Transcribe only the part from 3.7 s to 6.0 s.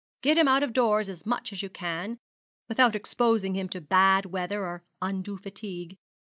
bad weather or undue fatigue.